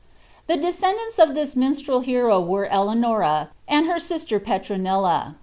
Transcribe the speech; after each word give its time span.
The 0.47 0.57
descendants 0.57 1.19
of 1.19 1.35
this 1.35 1.55
minstrel 1.55 1.99
hero 1.99 2.39
were 2.41 2.65
Eleanora, 2.65 3.51
and 3.67 3.85
her 3.85 3.99
sister 3.99 4.39
Petronilla. 4.39 5.35